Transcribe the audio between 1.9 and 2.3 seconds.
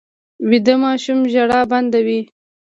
وي